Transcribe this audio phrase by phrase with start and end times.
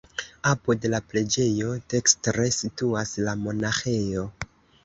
[0.51, 4.29] Apud la preĝejo dekstre situas la monaĥejo.